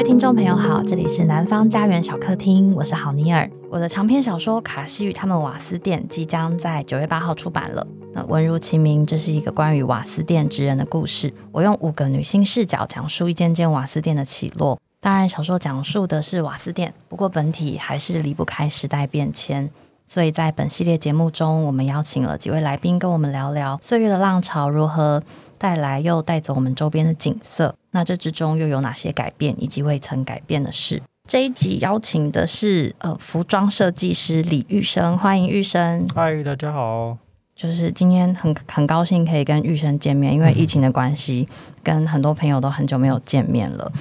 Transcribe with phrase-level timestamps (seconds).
[0.00, 3.46] 位听众朋友好，这里是南方家园小客厅，我是郝尼尔。
[3.68, 7.86] 我的长篇小说《卡西与他们瓦斯店》即将在九月八号出版了。
[8.14, 11.30] 那文如其名，这是一个关于瓦斯店职人的故事。
[11.52, 14.80] 我用五个女性视角讲述一间间瓦斯店的起落。
[15.00, 19.68] 当然，小说讲述的是瓦斯店，不过本体还是离不开时代变迁。
[20.06, 25.22] 所以在本系列节目中，我们邀请了几位来宾跟我们聊聊岁月的浪潮如何
[25.60, 27.74] 带来又带走我们周边的景色。
[27.90, 31.02] 那这之中又有哪些改变，以及未曾改变的事？
[31.28, 36.08] 这一集邀请的是呃服装设计师李玉生，欢迎玉生。
[36.14, 37.18] 嗨，大家好。
[37.54, 43.92] 就是今天很很高兴可以跟玉生见面，因为疫情的关系，嗯、跟很多朋友都很久没有见面了。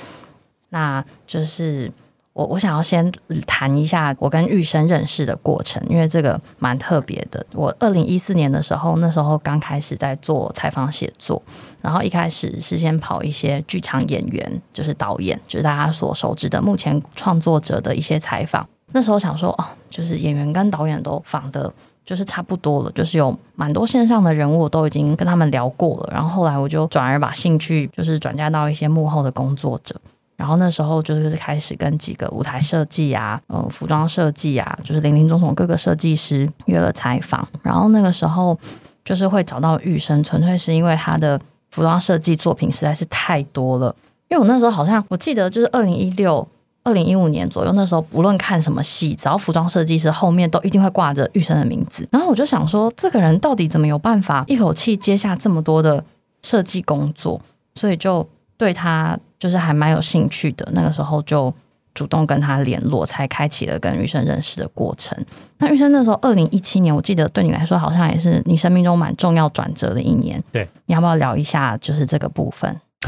[0.69, 1.91] 那就是。
[2.33, 3.11] 我我想要先
[3.45, 7.45] 谈一下我跟玉生认识的过程，因为这个蛮特别的。
[7.53, 11.41] 我二零一四年的时候，那时候刚开始在做采访写作，
[11.81, 18.65] 然后一开始是先跑一些剧场演员，就是导演，就是大家所熟知的目前创作者的一些采访。
[18.91, 21.71] 那时候想说，哦，就是演员跟导演都访的，
[22.05, 26.09] 就是差不多了，就是有蛮多线上的人物都已经跟他们聊过了。
[26.13, 29.99] 然后后来我就转而把兴趣就是转嫁到一些幕后的工作者。
[30.39, 37.45] 然后那时候就是开始跟几个舞台设计啊，呃，服装设计啊，就是林林总总各个设计师约了采访。
[37.61, 38.57] 然后那个时候
[39.03, 41.37] 就是会找到玉生，纯粹是因为他的
[41.71, 43.93] 服装设计作品实在是太多了。
[44.29, 46.47] 因为我那时候好像我记得就是二零一六、
[46.83, 52.07] 二零一五年左右，那时候不论看什么戏，只要服装设计师后面都一定会挂着玉生的名字。
[52.11, 56.01] 然后我就想说，这个人到底怎么有办法一口气接下这么多的
[56.43, 57.41] 设计工作？
[57.75, 59.19] 所以就对他。
[59.39, 61.51] 就是还蛮有兴趣的，那个时候就
[61.93, 65.17] 主动跟他联络，才开启了跟玉生认识的过程。
[65.57, 70.43] 那玉生那时候二零一七年，我记得对你来说好像也是你生命中蛮重要转折的一年。
[70.51, 72.79] 对，你要不要聊一下就是这个部分？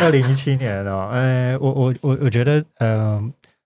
[0.00, 3.22] 二零一七年哦，呃，我我我我觉得，呃，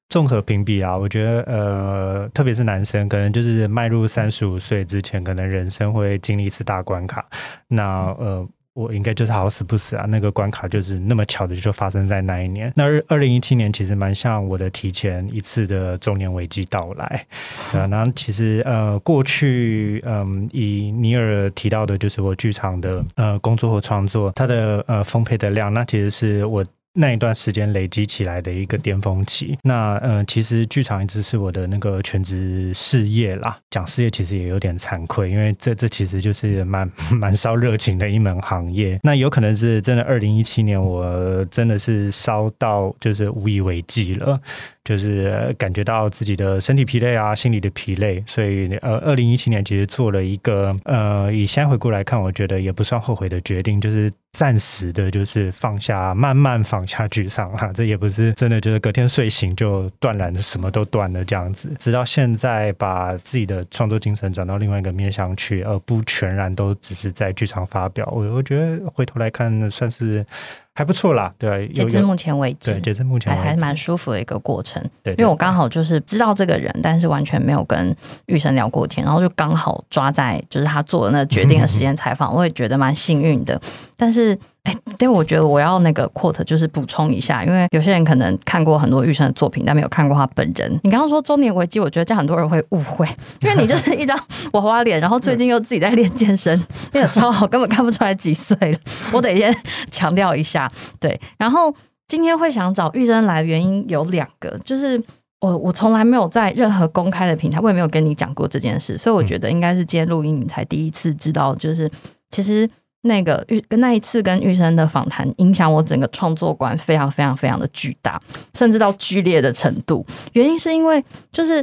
[0.08, 7.24] 综合评比啊，我觉得呃，特别是男生，可能就是迈入三十五岁之前，可能人生会经历一次大关卡。
[7.68, 8.46] 那呃。
[8.74, 10.06] 我应该就是好死不死啊！
[10.08, 12.72] 那个关卡就是那么巧的，就发生在那一年。
[12.74, 17.26] 那二零一七年其实蛮像我的提前一次的中年危机到来。
[17.72, 26.64] 呃，那其实呃，过去嗯，以尼尔提到的，就是我剧场的呃工作和创作，它的呃分配的量，那其实是我。
[26.94, 33.56] 那一段时间累积起来的一个巅峰期，那呃，其实剧场一直是我的那个全职事业啦。
[33.70, 39.00] 讲事业其实也有点惭愧，因为这这其实就是蛮 蛮烧热情的一门行业。
[39.02, 44.38] 那有可能是真的，二零一七年我真的是烧到就是无以为继了。
[44.84, 70.26] 就是感觉到自己的身体疲累啊，心理的疲累，所以呃，二零一七年其实做了一个呃，以现在回顾来看，我觉得也不算后悔的决定，就是暂时的，就是放下，慢慢放下剧场哈，这也不是真的，就是隔天睡醒就断然什么都断了这样子，直到现在把自己的创作精神转到另外一个面向去，而不全然都只是在剧场发表，我我觉得回头来看算是。
[70.74, 74.82] 还不错啦，对，截至目前为止，对，截至目前为止还还蛮舒服的一个过程。
[75.02, 77.94] 对，对，对，因为我刚好就是知道这个人，但是完全没有跟
[78.26, 83.60] 玉生聊过天，然后就刚好抓在就是他做的那决定的时间 采访，我也觉得蛮幸运的。
[83.96, 84.38] 但是。
[84.64, 90.70] 哎，但，我觉得我要那个 quote 就是补充一下，因为有些人可能看过很多玉生的作品，但没有看过他本人。
[90.84, 93.04] 你刚刚说中年危机，我觉得这样很多人会误会，
[93.40, 94.16] 因为你就是一张
[94.52, 96.56] 娃娃脸，然后最近又自己在练健身，
[96.92, 98.78] 练的超好，根本看不出来几岁了。
[99.12, 99.52] 我得先
[99.90, 101.20] 强调一下，对。
[101.36, 101.74] 然后
[102.06, 105.02] 今天会想找玉生来的原因有两个，就是
[105.40, 111.90] 我我从来没有在任何公开的平台，我也没有跟你讲过这件事，所以我觉得应该是今天录音你才第一次知道，就是
[112.30, 112.70] 其实。
[113.02, 118.20] 那个玉跟那一次跟玉生的访谈，影响我整个创作观非常非常非常的巨大，
[118.54, 120.06] 甚至到剧烈的程度。
[120.32, 121.62] 原因是因为就是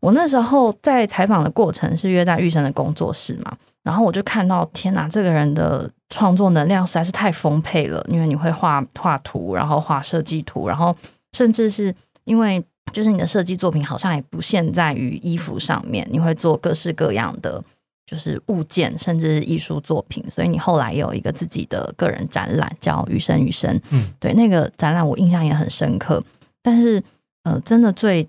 [0.00, 10.96] 我那时候在采访的过程是约在玉生的工作室嘛，然后我就看到天哪，这个人的创作能量实在是太丰沛了，因为你会画画图，然后画设计图，然后
[11.32, 11.92] 甚至是
[12.24, 17.60] 因为就是你的设计作品好像也不限在于衣服上面，你会做各式各样的。
[18.06, 23.80] 就是物件，甚至是艺术作品，所以你后来也有一个自己的个人展览，叫余生余生。
[23.90, 26.22] 嗯，对，那个展览我印象也很深刻。
[26.62, 27.02] 但是，
[27.42, 28.28] 呃，真的最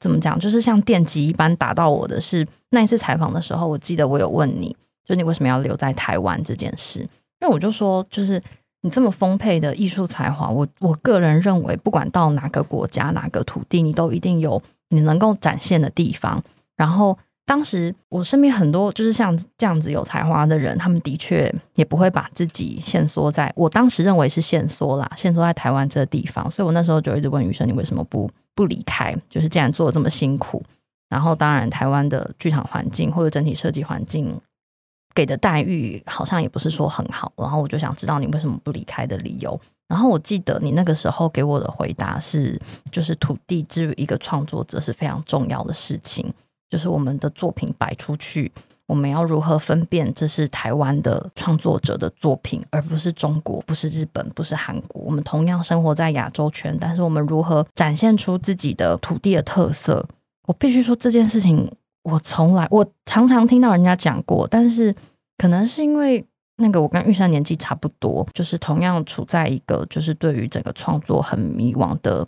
[0.00, 4.74] 怎么讲，就是像电击一般打到我的是那一次采访的时候，我记得我有问你，
[5.04, 7.00] 就你为什么要留在台湾这件事？
[7.00, 8.42] 因为我就说，就是
[8.80, 16.42] 你这么丰沛的艺术才华，我我个人认为，不管到哪个国家、哪个土地，你都一定有你能够展现的地方。
[16.78, 17.18] 然后。
[17.46, 26.50] 当时我身边很多就是像这样子有才华的人，他们的确也不会把自己限缩在我当时认为是限缩啦，限缩在台湾这个地方。
[26.50, 29.14] 所以我那时候就一直问宇升，你为什么不不离开？
[29.28, 30.62] 就是既然做的这么辛苦，
[31.10, 34.34] 然后当然台湾的剧场环境或者整体设计环境
[35.14, 37.30] 给的待遇好像也不是说很好。
[37.36, 39.60] 然后我就想知道你为什么不离开的理由。
[39.86, 42.58] 然后我记得你那个时候给我的回答是，
[42.90, 46.32] 就是土地之于一个创作者是非常重要的事情，
[46.74, 48.50] 就是我们的作品摆出去，
[48.88, 55.00] 我们要如何分辨这是台湾的创作者的作品，而不是中国，不是日本，不是韩国。
[55.02, 60.04] 我们同样生活在亚洲圈，但是我们如何展现出自己的土地的特色？
[60.48, 61.70] 我必须说这件事情，
[62.02, 64.92] 我从来我常常听到人家讲过，但是
[65.38, 66.26] 可能是因为。
[66.56, 72.24] 那个我跟玉山年纪差不多，就是同样处在一个就是对于整个创作很迷惘的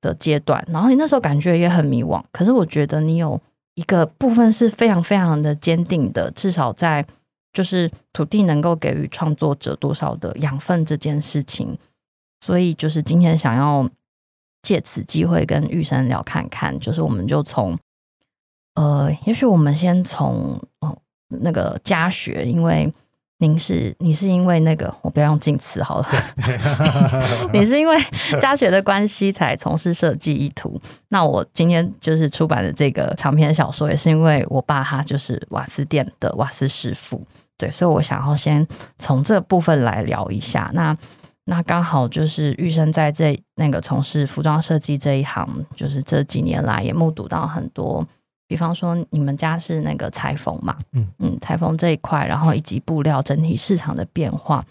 [0.00, 3.40] 的阶段，然后你那时候感觉也很迷惘，可是我觉得你有
[3.74, 7.06] 一个部分是非常非常的坚定的，至少在
[7.52, 11.78] 就是土地能够给予创作者多少的养分这件事情，
[12.40, 13.88] 所以就是今天想要
[14.62, 17.78] 借此机会跟玉山聊看看，就是我们就从
[18.74, 20.96] 呃，也许我们先从哦
[21.28, 22.92] 那个家学，因为。
[23.38, 26.08] 您是你是因为那个我不要用静词好了，
[27.52, 27.94] 你是因为
[28.40, 30.80] 家学的关系才从事设计意图。
[31.08, 37.22] 那我今天就是出版的这个长篇小说，也是因为我爸他就是瓦斯店的瓦斯师傅，
[37.58, 38.66] 对，所以我想要先
[38.98, 40.70] 从这部分来聊一下。
[40.72, 40.96] 那
[41.44, 45.46] 那刚好就是玉生在这那个从事服装设计这一行，
[45.76, 48.06] 就是这几年来也目睹到很多。
[48.46, 50.76] 比方说，你们家是那个裁缝嘛？
[50.92, 54.64] 嗯嗯，裁缝这一块，然后以及布料整体市场的变化，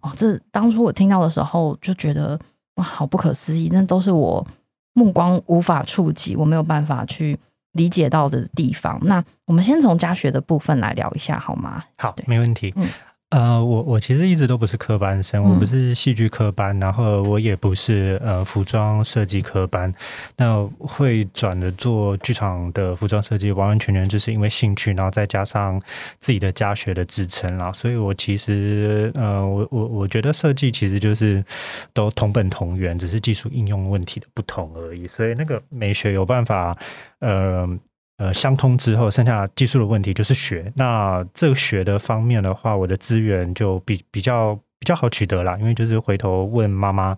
[0.00, 2.38] 哦，这当初我听到的时候就觉得
[2.76, 4.46] 哇，好不可思议，那都是我
[4.94, 7.38] 目光无法触及，我没有办法去
[7.72, 8.98] 理解到的地方。
[9.02, 11.82] 那我们先从家学的部分来聊一下好吗？
[11.98, 12.72] 好，没问题。
[12.76, 12.88] 嗯。
[13.30, 19.92] 呃，我我其实一直都不是科班生，我不是戏剧科班，嗯、然后我也不是呃服装设计科班。
[20.36, 25.80] 那会转的做剧场的服装设计，完完全全就是因为兴趣，然后再加上
[26.18, 27.70] 自己的家学的支撑啦。
[27.72, 31.44] 所以我其实呃，我我我觉得设计其实就是
[31.92, 35.06] 都同本同源，只是技术应用问题的不同而已。
[35.06, 36.76] 所以那个美学有办法
[37.20, 37.78] 呃。
[38.20, 40.70] 呃，相通之后，剩下技术的问题就是学。
[40.76, 44.60] 那这个学的方面的话，我的资源就比比较。
[44.80, 47.14] 比较好取得啦，因为就是回头问妈妈。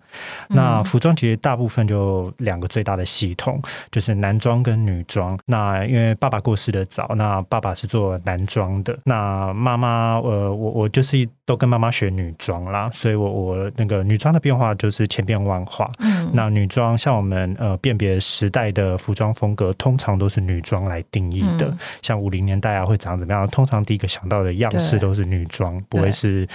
[0.48, 3.62] 那服装其实大部分就两个最大的系统，
[3.92, 5.38] 就是男装跟女装。
[5.46, 8.98] 那因为爸爸过世的早，那爸爸是做男装的。
[9.04, 15.88] 那妈妈，呃，我我就是都跟妈妈学女装啦，所以我我那个女装的变化就是千变万化。
[16.00, 21.68] 嗯，那女装像我们呃辨别时代的服装风格，通常都是女装来定义的。
[21.68, 23.46] 嗯、像五零年代啊会长怎么样？
[23.46, 26.48] 通常第一个想到的样式都是女装，不会是。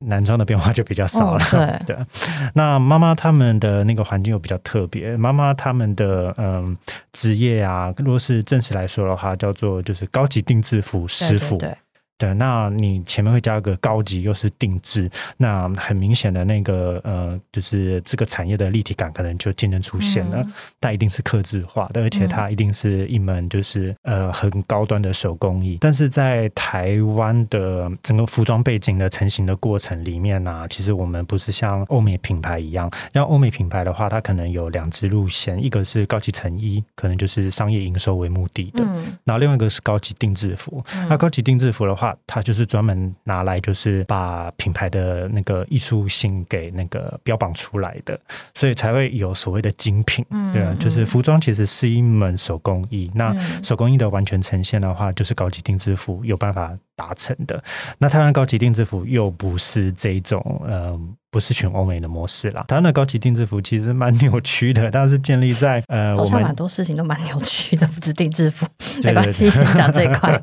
[0.00, 2.06] 男装的变化就比较少了，哦、对， 对。
[2.54, 6.76] 那妈妈他们的那个环境又比较特别，妈妈他们的嗯
[7.12, 11.56] 职业啊，如果是正式来说的话，叫做就是高级定制服师傅。
[11.56, 11.78] 对对对
[12.18, 20.38] 对，那你前面会加个高级，又是定制，那很明显的那个呃，就是这个产业的立体感可能就渐渐出现了。
[20.42, 25.78] 嗯、但一定是刻制化的，而且它一定是一门就是呃很高端的手工艺。
[25.80, 40.82] 但是在台湾的整个服装背景的成型的过程里面呢、啊，其实我们不是像欧美品牌一样，像欧美品牌的话，它可能有两支路线，一个是高级成衣，可能就是商业营收为目的的，嗯、然后另外一个是高级定制服。
[40.94, 48.18] 嗯、那高级定制服的话，它就是专门拿来，就是把品牌的那个艺术性给那个标榜出来的，
[48.54, 57.62] 所以才会有所谓的精品，对啊，就是服装其实是一门手工艺，那手工艺的完全呈现的话，就是高级定制服有办法达成的。
[57.98, 61.16] 那台湾高级定制服又不是这种，嗯。
[61.36, 68.66] 不是选欧美的模式啦，台湾的高级定制服其实蛮扭曲的，但是建立在 呃，我们蛮多事情都蛮扭曲的，不是定制服，
[69.04, 70.42] 没关系，先讲这一块。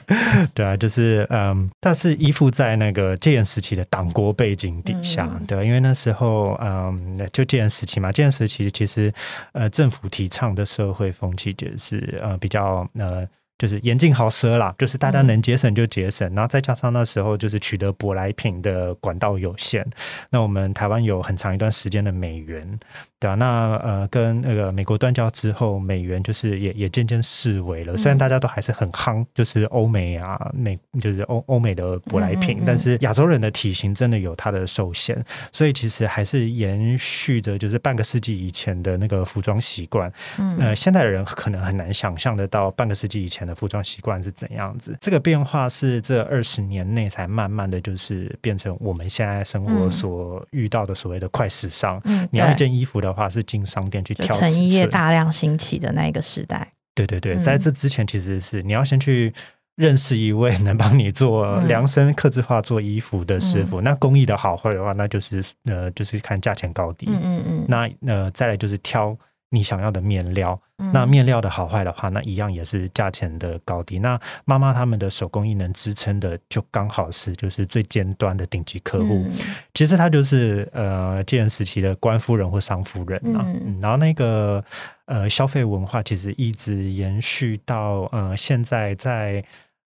[0.52, 9.10] 对啊，就是嗯，它是依附在那个戒严时期的党国背景底下，嗯、对、啊，因为那时候嗯，就戒严时期嘛，戒严时期其实
[9.52, 13.26] 呃，政府提倡的社会风气就是呃比较呃。
[13.58, 19.86] 就是严禁豪奢啦，就是大家能节省就节省，嗯、然后再加上那时候就是取得舶来品的管道有限，
[20.30, 22.78] 那我们台湾有很长一段时间的美援。
[23.24, 27.96] 对啊，那呃，跟那个美国断交之后，美元就是也也渐渐式微了。
[27.96, 35.16] 虽然大家都还是很夯，就是欧美啊，美就是欧欧美的舶来品，但是亚洲人的体型真的有它的受限，
[35.52, 40.12] 所以其实还是延续着就是半个世纪以前的那个服装习惯。
[40.38, 44.94] 嗯，呃，现代的人可能很难想象得到半个世纪以前的服装习惯是怎样子。
[45.00, 51.98] 这个变化是这二十年内才慢慢的就是变成我们现在生活所遇到的所谓的快时尚。
[52.04, 56.72] 嗯，你要一件衣服的话是进商店去挑，成衣业大量兴起的那一个时代。
[56.94, 59.32] 对对对，在这之前其实是你要先去
[59.76, 63.80] 认识一位能帮你做量身刻制化做衣服的师傅。
[63.80, 67.06] 嗯、那工艺的好坏的话，那就是呃就是看价钱高低。
[67.08, 67.64] 嗯嗯嗯。
[67.68, 69.16] 那呃再来就是挑。
[69.54, 70.60] 你想要的面料，
[70.92, 73.98] 那面料的好坏的话，那一样也是价钱的高低。
[73.98, 79.24] 那妈妈他们的手工艺能支撑的，就刚好是就是最尖端的顶级客户。
[79.72, 83.46] 其实他就是呃建时期的官夫人或商夫人啊。
[83.80, 84.64] 然后那个
[85.06, 89.44] 呃消费文化其实一直延续到呃现在在。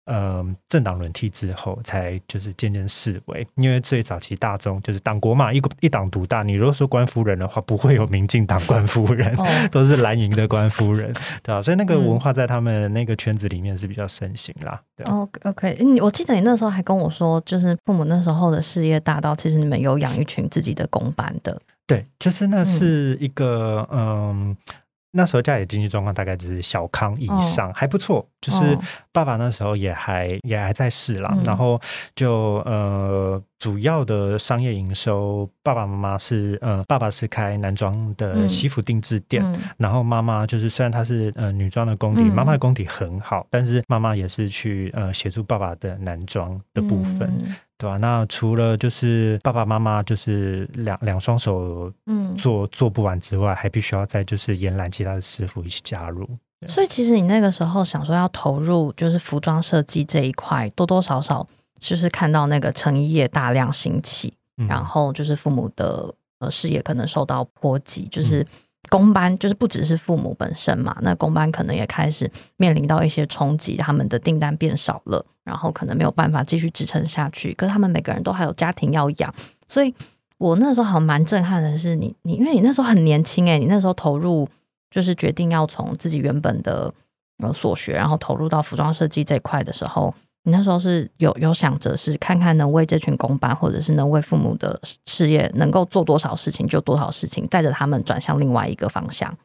[0.06, 3.46] 呃，政党轮替之后，才就是渐渐式微。
[3.56, 6.42] 因为最早期大众就是党国嘛，一一党独大。
[6.42, 11.60] 你如果说官夫人的话，不会有民进党官夫人，哦、 都是蓝营的官夫人，对吧？
[11.60, 14.80] 所以那个文化在他们那个圈子里面是比较盛行啦。
[14.96, 21.60] 对哦，OK，我记得你那时候还跟我说，就是父母那时候的事业大到，其实你们有养一群自己的公班的。
[21.84, 24.56] 对，其实那是一个嗯。
[24.60, 24.76] 呃
[25.12, 28.26] 那时候家里经济状况大概只是小康以上，哦、还不错。
[28.40, 28.78] 就是
[29.12, 31.80] 爸爸那时候也还、哦、也还在世啦，嗯、然后
[32.14, 47.32] 就呃主要的商业营收，爸爸妈妈是呃爸爸是开男装的西服定制店，嗯、然后妈妈就是虽然她是呃女装的功底，妈妈的功底很好，嗯、但是妈妈也是去呃协助爸爸的男装的部分。
[47.76, 47.98] 嗯对吧、啊？
[48.00, 51.92] 那除了就是爸爸妈妈就是两两双手
[52.38, 56.28] 做、嗯、做不完之外，还必须要再就是延揽其他的师傅一起加入。
[56.66, 61.46] 所以其实你那个时候想说要投入就是服装设计这一块，多多少少
[61.78, 68.40] 就是看到那个成衣业大量兴起，嗯、然后就是父母的呃事业可能受到波及，就是。
[68.40, 68.46] 嗯
[68.88, 77.52] 工班就是不只是父母本身嘛，那工班可能也开始面临到一些冲击，他们的订单变少了，然后可能没有办法继续支撑下去。
[77.54, 79.34] 可是他们每个人都还有家庭要养，
[79.68, 79.94] 所以
[80.38, 84.48] 我那时候好像蛮震撼的是你，你因为你那时候很年轻诶、你那时候投入
[84.90, 86.92] 就是决定要从自己原本的
[87.38, 90.14] 呃所学，然后投入到服装设计这一块的时候。
[90.46, 99.36] 你那时候是有有想着是看看能为这群公班，或者是能为父母的事业能够做多少事情就多少事情，带着他们转向另外一个方向。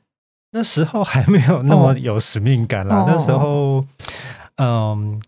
[0.51, 2.97] 那时候还没有那么有使命感啦。
[2.97, 3.83] 哦、那时候，
[4.57, 5.19] 嗯，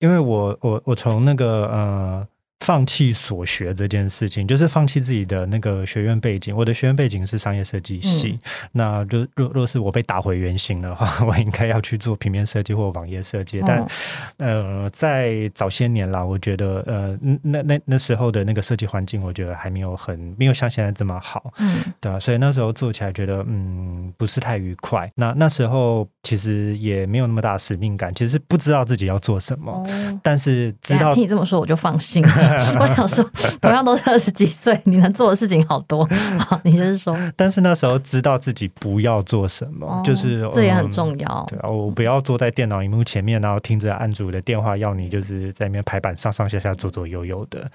[0.00, 2.28] 因为我我我从那个呃。
[2.60, 6.54] 放弃所学这件事情，就是放弃自己的那个学院背景。
[6.54, 13.62] 我的学院背景是商业设计系，嗯、那就若若是我被打回原形的话， 我应该要去做平面设计或网页设计。
[13.66, 13.88] 但、哦、
[14.36, 25.10] 呃，在早些年啦，我觉得呃，那那那时候的那个设计环境，我觉得还没有很没有像现在这么好，嗯，对啊，所以那时候做起来觉得嗯不是太愉快。
[25.14, 32.30] 那那时候其实也没有那么大使命感，其实是不知道自己要做什么，哦、但是知道听你这么说，我就放心了。
[32.78, 33.24] 我想说，
[33.60, 36.04] 同样都是二十几岁，你能做的事情好多。
[36.38, 41.46] 好，你就是说， 但是那时候知道自己不要做什么，哦、就是这也很重要。
[41.48, 47.66] 对啊，我不要坐在电脑荧幕前面，然后听着案主的电话要你就是在那边排版上上下下左左右右的。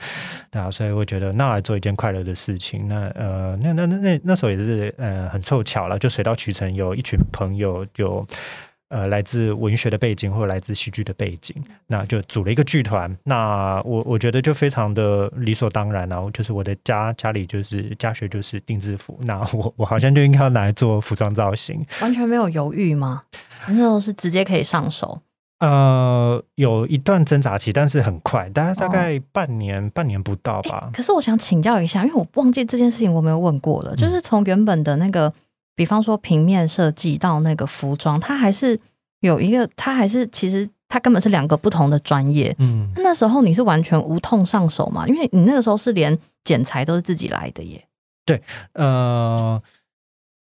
[0.52, 2.88] 对啊，所以我觉得那来做一件快乐的事情。
[2.88, 8.24] 那呃，那那那那那时候也是呃很凑巧了，就水到渠成，有一群朋友就。
[8.88, 11.56] 呃，来自文学的背景或者来自戏剧的背景，
[11.88, 13.14] 那就组了一个剧团。
[13.24, 23.24] 那我我觉得就非常的理所当然，然后就是我的家家里就是家学就是定制服，那我我好像就应该要拿来做服装造型，完全没有犹豫吗？
[23.68, 25.20] 那时候是直接可以上手？
[25.60, 30.92] 呃，有一段挣扎期，但是很快，大概大概半年、哦、半年不到吧。
[30.94, 35.34] 可是我想请教一下，因为我忘记这件事情我没有问过了，就是从原本的那个。
[35.76, 38.80] 比方说平面设计到那个服装，它还是
[39.20, 42.56] 有一个，它还是其实它根本是两个不同的专业。
[42.60, 45.08] 嗯，那时候你是完全无痛上手嘛？
[45.08, 47.86] 因为你那个时候是连剪裁都是自己来的耶。
[48.26, 48.42] 对，
[48.74, 49.62] 呃。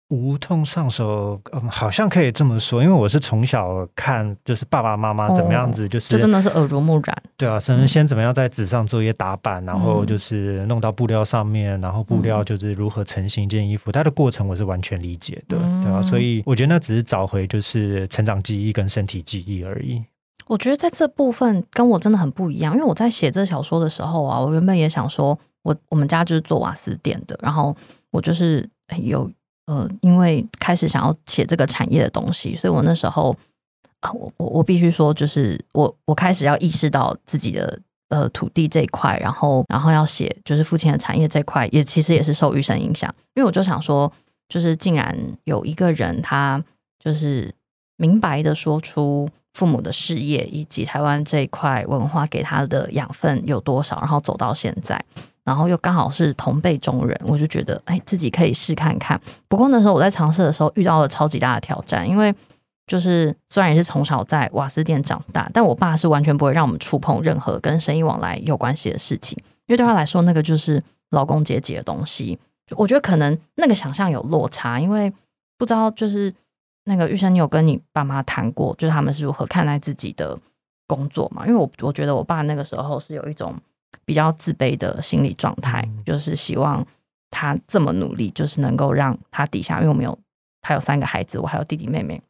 [0.09, 7.23] 无痛上手，嗯，好像可以这么说，因为我是从小看，就是爸爸妈妈怎么样子，就是、哦、就真的是耳濡目染。
[7.37, 20.01] 对啊，先先怎么样在纸上做一些打板，嗯、然后就是弄到布料上面，然后布料就是如何成型一件衣服，嗯、它的过程我是完全理解的，对啊，所以我觉得那只是找回就是成长记忆跟身体记忆而已。
[20.47, 27.77] 我觉得在这部分跟我真的很不一样，因为我在写这小说的时候啊，我原本也想说我我们家就是做瓦斯店的，然后
[28.13, 28.71] 我就是
[29.03, 29.29] 有。
[29.67, 33.37] 呃，因为开始想要写这个产业的东西，所以我那时候
[34.01, 37.79] 啊、我我我必须说，就是我我开始要意识到自己的
[38.11, 44.13] 呃土地这一块，然后然后要写就是父亲的产业这块，也其实也是受育圣影响，因为我就想说，
[44.49, 46.63] 就是竟然有一个人他
[47.03, 47.53] 就是
[47.97, 55.03] 明白的说出父母的事业以及台湾这一块文化给他的养分有多少，然后走到现在。
[55.47, 59.19] 然后又刚好是同辈中人，我就觉得哎，自己可以试看看。
[59.47, 62.35] 不过那时候我在尝试的时候遇到了超级大的挑战，因为
[62.89, 72.37] 就是虽然也是从小在瓦斯店长大，但我爸是完全不会让我们触碰任何跟生意往来有关系的事情，因为对他来说那个就是劳工阶级的东西。
[72.71, 75.13] 我觉得可能那个想象有落差，因为
[75.57, 76.35] 不知道就是
[76.87, 80.37] 那个玉生，你有跟你爸妈谈过，就是他们是如何看待自己的
[80.89, 81.47] 工作嘛？
[81.47, 83.55] 因为我我觉得我爸那个时候是有一种。
[84.05, 86.87] 比较自卑的心理状态，就是希望
[87.31, 90.17] 他这么努力，就是能够让他底下，因为我们有
[90.63, 92.21] 他有三个孩子，我还有弟弟妹妹，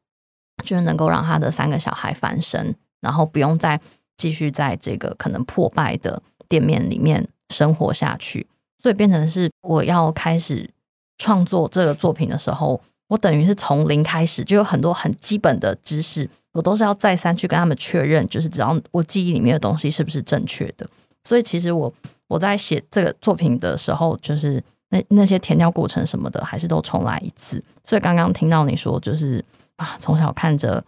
[0.64, 3.80] 就是能够让他的三个小孩翻身，然后不用再
[4.16, 8.46] 继续在这个可能破败的店面里面生活下去。
[8.82, 10.70] 所以变成是我要开始
[11.18, 20.88] 创作这个作品的时候，我等于是从零开始，就有很多很基本的知识，我都是要再三去跟他们确认，就是只要我记忆里面的东西是不是正确的。
[21.26, 21.92] 所以其实我
[22.28, 27.60] 我在写这个作品的时候，就是那那些填掉过程什么的，还是都重来一次。
[27.82, 30.82] 所以刚刚听到你说，就是啊，从小看着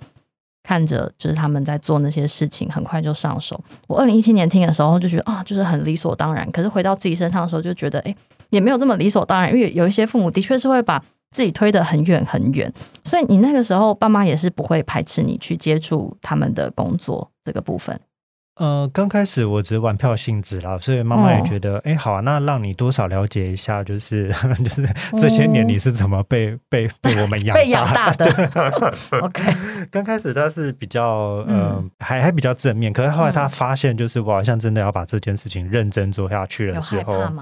[0.63, 3.61] 看着，就是他们在做那些事情，很快就上手。
[3.89, 6.49] 我二零一七年听的时候就觉得啊，就是很理所当然。
[6.53, 8.15] 可是回到自己身上的时候，就觉得哎，
[8.51, 9.53] 也没有这么理所当然。
[9.53, 11.03] 因为有一些父母的确是会把
[11.33, 12.73] 自己推得很远很远。
[13.03, 17.99] 所以你那个时候爸妈也是不会排斥你去接触他们的工作这个部分。
[18.59, 24.87] 呃，刚开始我只是玩票性质啦，所以妈妈也觉得，哎、哦，好啊，那让你多少了解一下，就是 就是
[25.17, 28.27] 这些年你是怎么被、 嗯、被被我们养被养大的。
[29.23, 29.43] OK，
[29.91, 37.33] 刚开始他是比较呃，嗯、还还比较正面，可是后来他发现，就是我好像真的要把这件事情认真做下去的时候，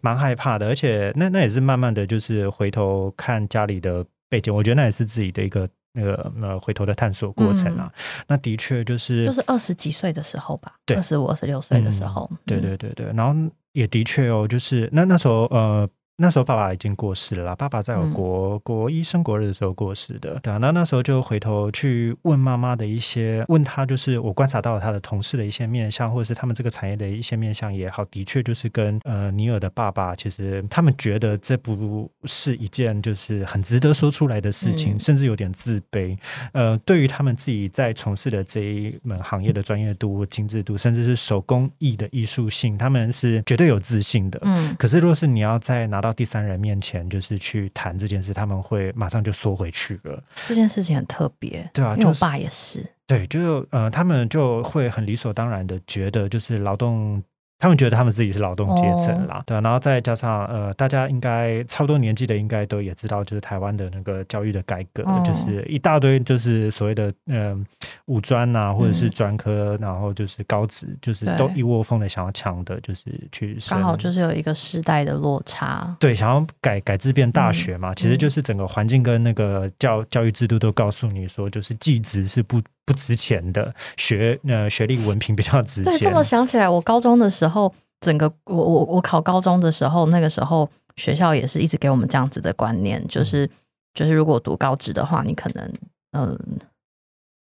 [0.00, 5.68] 蛮害怕的，而且那那也是慢慢的就是回头看家里的背景，我觉得那也是自己的一个。
[5.94, 13.34] 那个呃，回头的探索过程啊，嗯、那的确就是就是二十几岁的时候吧，对，二十五、二十六岁的时候，嗯、对对对对，然后
[13.72, 15.88] 也的确哦，就是那那时候呃。
[16.16, 20.38] 那时候爸爸已经过世了啦，爸爸在我国、嗯、国一升国二的时候过世的。
[20.42, 36.16] 对啊，那那时候就回头去问妈妈的一些，问他就是我观察到了他的同事的一些面相，或者是他们这个产业的一些面相也好，的确就是跟呃尼尔的爸爸，其实他们觉得这不是一件就是很值得说出来的事情，嗯、甚至有点自卑。
[36.52, 44.38] 呃，对于他们自己在从事的这一门行业的专业度、精致度，甚至是手工艺的艺术性，他们是绝对有自信的。
[44.42, 50.22] 嗯，可是若是你要再拿到第三人面前，就是去谈这件事，他们会马上就缩回去了。
[50.46, 57.22] 这件事情很特别，对啊，因为我爸也是，就是、对，就呃，他们就会很理所当然的觉得，就是劳动。
[57.64, 67.64] 他们觉得他们自己是劳动阶层啦，对，然后再加上呃，大家应该差不多年纪的，应该都也知道，就是台湾的那个教育的改革，就是一大堆就是所谓的嗯
[68.04, 82.60] 五专啊，或者是专科，然后就是高职，就是都一窝蜂的想要抢的，就是去刚好就是有一个时代的落差，对，想要改改制变大学嘛，其实就是整个环境跟那个教教育制度都告诉你说，就是技职是不。
[82.86, 85.92] 不值钱的学呃学历文凭比较值钱。
[85.92, 93.48] 对，这么想起来，我高中的时候，整个我我我考高中的时候，那个时候学校也是一直给我们这样子的观念，就是
[93.94, 95.64] 就是如果读高职的话，你可能
[96.12, 96.38] 嗯、呃、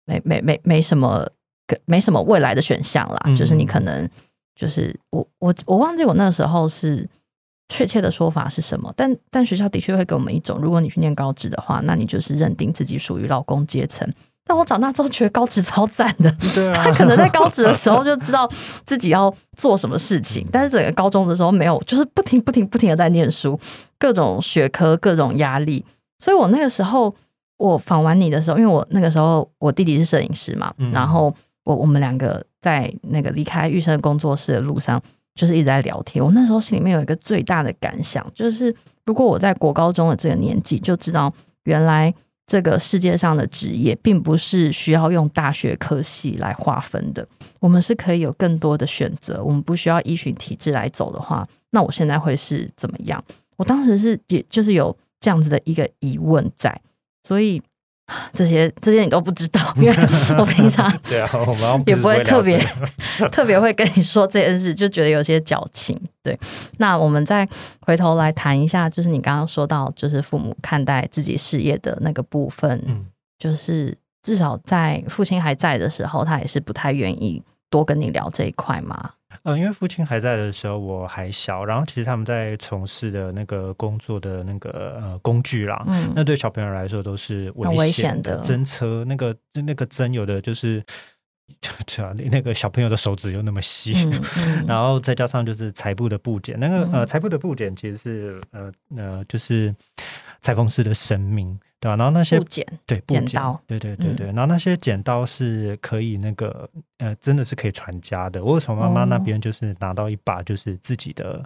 [0.05, 1.27] 没没没没什么
[1.85, 4.07] 没什么未来的选项啦，嗯、就是你可能
[4.55, 7.09] 就是我我我忘记我那时候是
[7.69, 14.07] 确切的说法是什么，但但学校的确会给我们一种，如果你去念高职的话，那你就是认定自己属于劳工阶层。
[14.43, 18.49] 但我长大之后觉得高职超赞的， 对啊，他可能在高职的时候就知道
[18.83, 23.57] 自己要做什么事情，但是整个高中的时候没有，就是不停不停不停的在念书，
[23.99, 25.85] 各种学科各种压力。
[26.19, 27.15] 所以我那个时候
[27.57, 35.01] 我访完你的时候，因为我那个时候我弟弟是摄影师嘛，嗯、然后我我们两个在那个离开玉生工作室的路上，
[35.35, 36.23] 就是一直在聊天。
[36.23, 38.75] 我那时候心里面有一个最大的感想，就是
[39.05, 41.31] 如果我在国高中的这个年纪就知道
[41.63, 42.13] 原来。
[42.51, 47.25] 这个世界上的职业并不是需要用大学科系来划分的，
[47.61, 49.41] 我们是可以有更多的选择。
[49.41, 53.23] 我们不需要依循体制来走的话，那我现在会是怎么样？
[53.55, 56.77] 我当时是也就是有这样子的一个疑问在，
[57.23, 57.61] 所以
[58.33, 59.95] 这些这些你都不知道，因为
[60.37, 62.59] 我平常对啊，我们也不会特别
[63.31, 65.97] 特别会跟你说这件事，就觉得有些矫情。
[66.21, 66.37] 对，
[66.77, 67.47] 那我们再
[67.81, 73.05] 回头来谈一下，就是你刚刚说到，就是父母看待自己事业的那个部分，嗯，
[73.39, 79.11] 就是至少在父亲还在的时候，他也是不太愿意多跟你聊这一块吗？
[79.43, 90.83] 呃，因为父亲还在的时候我还小，然后其实他们在从事的那个工作的那个呃工具啦，嗯，那对小朋友来说都是危险的，针车那个那个针有的就是，
[91.87, 99.73] 就啊，那个小朋友的手指又那么细，嗯嗯、 然后再加上就是裁布的布剪，那个呃裁布的布剪其实是呃呃就是
[100.41, 101.59] 裁缝师的生命。
[101.81, 101.97] 对吧、啊？
[101.97, 104.27] 然后那些剪对布剪刀，对对对对。
[104.27, 108.41] 嗯、然后那些剪刀是可以那个呃，真的是可以传家的。
[108.41, 111.43] 我从妈妈那边就是拿到一把，就是自己的、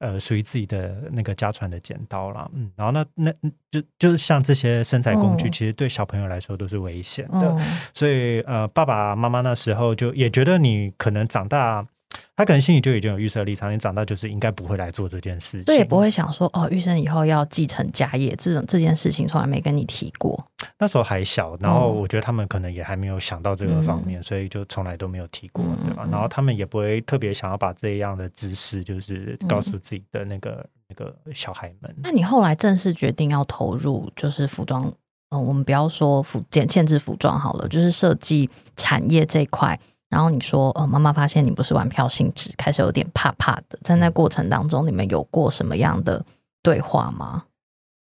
[0.00, 2.50] 哦、呃，属于自己的那个家传的剪刀啦。
[2.52, 3.32] 嗯，然后那那
[3.70, 7.48] 就就是像这些生产工具，哦、其实对小朋友来说都是危险的。
[7.48, 7.60] 哦、
[7.94, 11.86] 所以呃，爸爸妈妈那时候就也觉得你可能长大。
[12.34, 20.42] 他可能心里就已经有预设立场，你长大就是应该不会来做这件事情，对，也不会想说哦，玉生以后要继承家业这种这件事情，从来没跟你提过。
[20.78, 26.04] 那时候还小，然后我觉得他们可能也还没有想到这个方面，嗯、所以就从来都没有提过，对吧？
[26.06, 31.94] 嗯、然后他们也不会特别想要把这样的知识，就是告诉自己的那个、嗯、那个小孩们。
[32.02, 34.92] 那你后来正式决定要投入，就是服装，嗯、
[35.30, 39.78] 呃，我们不要说服剪铅制服装好了，就是设计产业这一块。
[40.10, 43.78] 然后你说，哦，妈妈发现你不是玩票性质，开始有点怕怕的。
[43.82, 46.24] 在那过程当中，你们有过什么样的
[46.62, 47.44] 对话吗？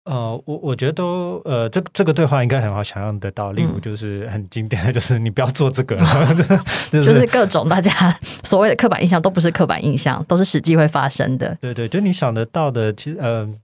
[0.05, 3.51] 呃，我我觉得都，呃，这这个对话应该很好想象得到。
[3.51, 5.97] 例如，就是很经典的就是你不要做这个
[6.89, 11.57] 就是各种大家 所谓的刻板印象都不是刻板印象，都是实际会发生的。
[11.59, 13.55] 对对，就你想得到的，其实，嗯、呃。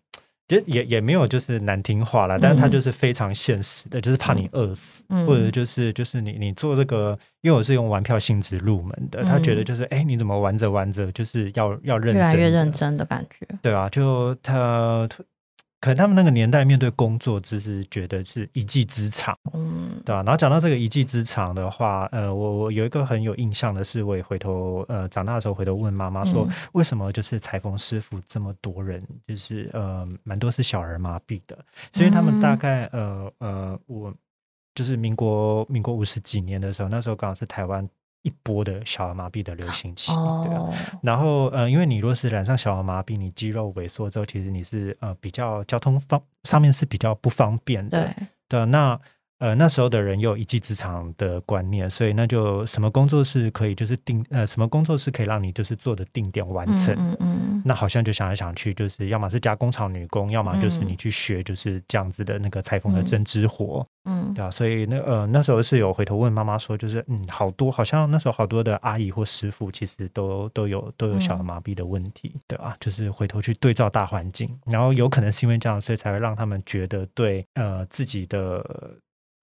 [0.48, 15.08] 其实也也没有就是难听话啦，但是他就是非常现实的，嗯、就是怕你饿死，嗯、或者就是就是你你做这个，因为我是用玩票性质入门的，嗯、他觉得就是哎，你怎么玩着玩着就是要要认真，越来越认真的感觉，对啊，就他。
[15.84, 20.24] 可能他们那个年代面对工作，只是觉得是一技之长，嗯，对吧、啊？
[20.24, 31.60] 然后讲到这个一技之长的话，呃，我我有一个很有印象的是，我也回头呃长大的时候回头问妈妈说，嗯、为什么就是裁缝师傅这么多人，就是呃蛮多是小儿麻痹的，
[31.92, 34.14] 所以他们大概呃呃我
[34.76, 37.86] 就是民国民国五十几年的时候，那时候刚好是台湾。
[38.24, 48.14] 一波的小儿麻痹的流行期，哦、对啊，然后呃，因为你若是染上小儿麻痹，你肌肉萎缩之后，其实你是呃比较交通方上面是比较不方便的，
[48.50, 49.00] 对，那。
[49.44, 56.96] 呃，那时候的人又有一技之长的观念，所以那就什么工作是可以就是定呃，什么工作是可以让你就是做的定点完成。
[56.96, 63.86] 嗯嗯，嗯那好像就想来想去，就是要么是加工厂女工，要么就是你去学就是这样子的那个裁缝的针织活。
[64.06, 78.64] 嗯，对啊，所以那呃那时候是有回头问妈妈说，就是嗯，好多好像那时候好多的阿姨或师傅其实都都有都有小儿麻痹的问题，嗯、对啊，就是回头去对照大环境，然后有可能是因为这样，所以才会让他们觉得对呃自己的。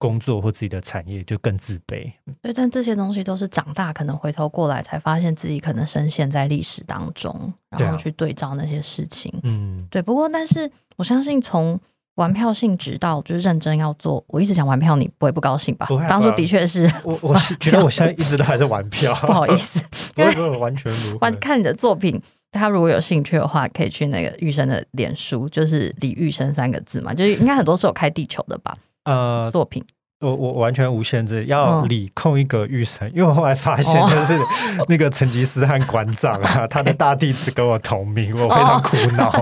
[0.01, 2.11] 工作或自己的产业就更自卑，
[2.41, 9.31] 对，但这些东西都是长大可能回头过来才发现自己可能深陷在历史当中，然后去对照那些事情。
[9.43, 10.01] 嗯，对。
[10.01, 11.79] 不过，但是我相信从
[12.15, 15.85] 玩票性质到就是认真要做，我一直讲玩票，你不会不高兴吧？
[16.09, 19.79] 当初的确是，我我是觉得我现在一直都还在玩票，不好意思，
[20.15, 21.31] 不会不会完全不会。
[21.33, 22.19] 看你的作品，
[22.51, 28.75] 他如果有兴趣的话，可以去那个玉生的脸书，就是李玉生三个字嘛，就是应该很多是有开地球的吧。
[29.05, 29.83] 呃，作品
[30.19, 34.39] 我我完全无限制，要理控一格育生，嗯、因为我后来发现就是
[34.87, 39.33] 那个成吉思汗馆长啊，他的大弟子跟我同名，我非常苦恼。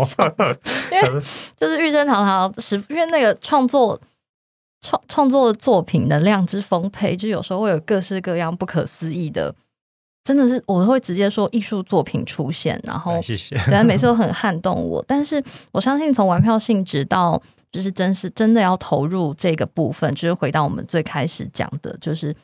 [0.89, 1.22] 因为
[1.58, 4.00] 就是玉生常常是，因为那个创作
[4.82, 9.54] 创创作作品能量之丰沛，就有时候会有各式各样不可思议的，
[10.24, 15.04] 真的是我会直接说艺术作品出现，然后谢谢，对，每次都 很撼动我。
[15.06, 15.43] 但是
[15.74, 17.41] 我相信从玩票性质到。
[17.71, 22.36] 就是真是真的要投入这个部分，就是回到我们最开始讲的，就是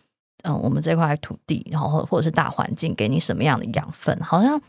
[0.44, 4.62] 嗯，我们这块土地，然后或者是大环境给你什么样的养分，好像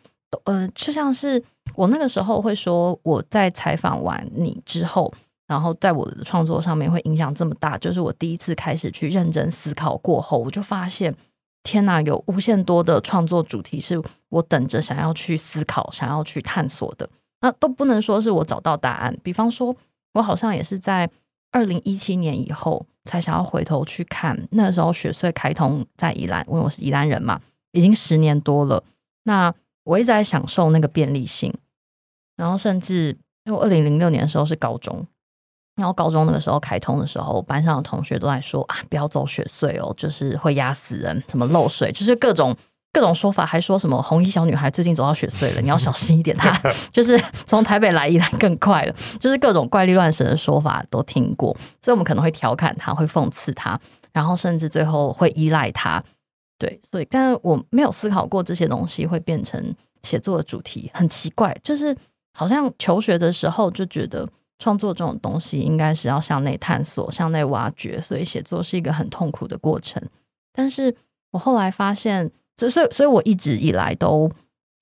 [0.44, 1.42] 呃，就像是
[1.74, 5.12] 我那个时候会说，我在采访完你之后，
[5.46, 11.14] 然后在我的创作上面会影响这么大，就是我第一次开始去认真思考过后，我就发现，
[11.64, 17.06] 天哪，有无限多的创作主题是我等着想要去思考、想要去探索的，
[17.42, 19.76] 那都不能说是我找到答案，比方说。
[20.16, 21.08] 我好像也是在
[21.52, 27.40] 二零一七年以后才想要回头去看，那时候雪隧开通在宜兰，因为我是宜兰人嘛，
[27.72, 28.82] 已经十年多了。
[29.24, 29.52] 那
[29.84, 31.52] 我一直在享受那个便利性，
[32.36, 35.06] 然后甚至因为二零零六年的时候是高中，
[35.76, 42.56] 然后高中那个时候开通的时候，班上的同学都在说啊，不要走雪隧哦，就是会压死人，什么漏水，就是各种
[42.96, 46.58] 各种说法，还说什么红衣小女孩最近走到雪隧了，你要小心一点，她
[46.90, 53.78] 就是从台北来宜兰更快了，就是各种怪力乱神的说法都听过，所以我们可能会调侃她，会讽刺她，
[54.14, 56.02] 然后甚至最后会依赖她。
[56.58, 59.62] 对，所以但我没有思考过这些东西会变成
[60.02, 61.94] 写作的主题，很奇怪，就是
[62.32, 64.26] 好像求学的时候就觉得。
[64.58, 70.02] 创作这种东西应该是要向内探索、向内挖掘，所以写作是一个很痛苦的过程。
[70.50, 70.96] 但是
[71.30, 74.30] 我后来发现，所以所以所以我一直以来都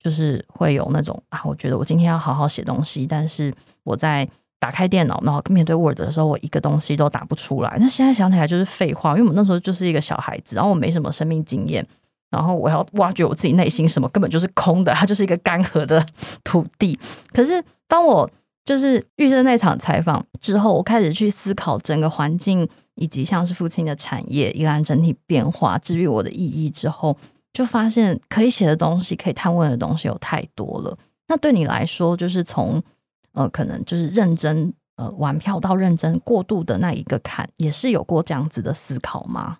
[0.01, 4.27] 就是会有那种啊，我觉得我今天要好好写东西，但是我在
[4.59, 7.77] 打开电脑，然后面对 Word 的时候，我一个东西都打不出来。
[7.79, 11.85] 那现在想起来就是废话，因为我们那时候就是一个小孩子，然后我没什么生命经验，
[12.31, 16.03] 然后我要挖掘我自己内心什么，根本就是空的，它就是一个干涸的
[16.43, 16.97] 土地。
[17.31, 18.27] 可是当我
[18.63, 27.15] 就是玉生那场采访之后，我开始去思考整个环境，以及像是父亲的产业，依然整体变化，治愈我的意义之后，
[27.55, 30.95] 就发现可以写的东西，可以探问的东西有太多了。
[31.27, 32.83] 那对你来说，就是从
[33.31, 39.59] 呃，可能就是认真呃玩票到认真过渡的那一个坎，也是有过这样子的思考吗？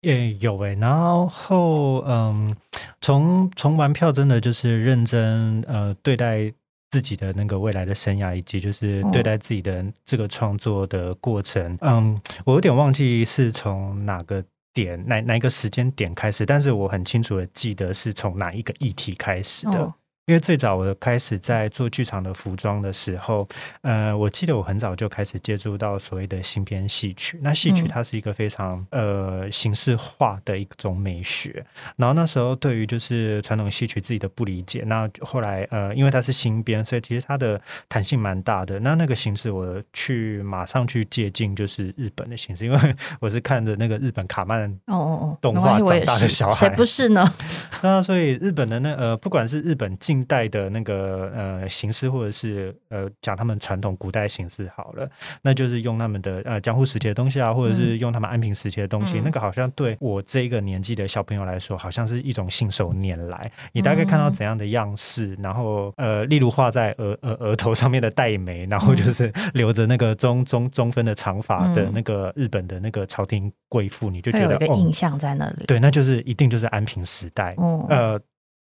[0.00, 2.54] 也有诶、欸，然后嗯，
[3.00, 6.52] 从从玩票真的就是认真呃对待。
[6.90, 19.92] 自己的那个未来的生涯，以及就是对待自己的这个创作的过程，嗯，我有点忘记是从哪个点、哪哪一个时间点开始，但是我很清楚的记得是从哪一个议题开始的。
[20.28, 23.48] 因为最早我开始在做剧场的服装的时候，
[23.80, 27.40] 呃，我记得我很早就开始接触到所谓的新编戏曲。
[27.42, 31.64] 那戏曲它是一个非常呃形式化的一种美学。
[31.96, 38.78] 然后那时候对于就是传统戏曲自己的不理解，那后来呃，因为它是新编，所以其实它的弹性蛮大的。
[38.80, 47.32] 那那个形式我去马上去借鉴就是日本的形式，因为我是看着那个日本卡曼哦哦哦动画长大的小孩，谁不是呢？
[47.80, 55.08] 那所以日本的那呃，不管是日本进代的那个呃形式，或者是呃讲他们传统古代形式好了，
[55.42, 63.50] 那就是用他们的呃江户时期的东西啊，或者是用他们安平时期的东西，嗯、那个好像对我这个年纪的小朋友来说，好像是一种信手拈来。
[63.72, 75.62] 你大概看到怎样的样式，然后呃，例如画在额额额头上面的黛眉，然后就是留着那个中中中分的长发的那个日本的那个朝廷贵妇，你就觉得有一个印象在那里。
[75.62, 77.54] 哦、对，那就是一定就是安平时代。
[77.58, 78.20] 嗯、呃。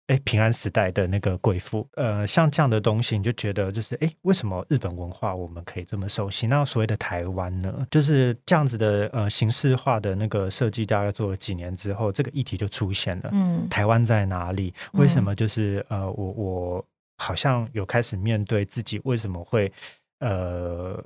[0.08, 6.46] 哎，平安时代的那个贵妇，呃，像这样的东西，你就觉得就是，哎，为什么日本文化我们可以这么熟悉？
[6.46, 13.30] 那所谓的台湾呢，就是这样子的，呃，形式化的那个设计，大概做了几年之后，这个议题就出现了。
[13.32, 14.74] 嗯，台湾在哪里？
[14.92, 16.86] 为什么就是，呃，我我
[17.16, 19.72] 好像有开始面对自己为什么会，
[20.20, 21.02] 呃，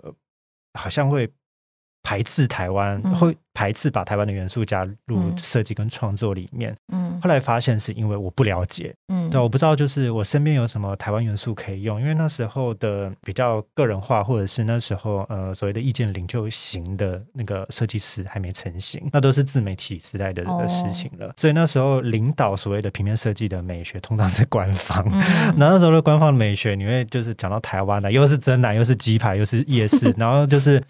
[0.75, 1.31] 好像会。
[2.03, 6.75] 排斥台湾，会排斥把台湾的元素加入设计跟创作里面。
[6.93, 21.27] 嗯，后来发现是因为我不了解，嗯，对，我不知道就是我身边有什么台湾元素可以用，因为那时候的比较个人化，或者是那时候呃所谓的意见领袖型的那个设计师还没成型，那都是自媒体时代的事情了。
[21.27, 25.05] 哦，所以那时候领导所谓的平面设计的美学，通常是官方。
[25.13, 25.21] 嗯，
[25.59, 30.83] 然后那时候的官方美学，你会就是讲到台湾的，又是真奶，又是鸡排，又是夜市， 然后就是。